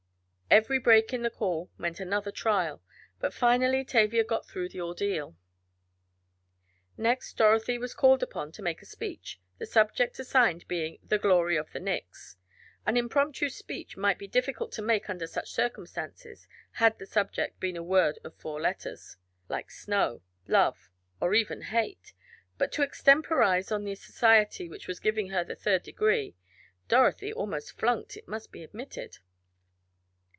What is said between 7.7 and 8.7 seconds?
was called upon to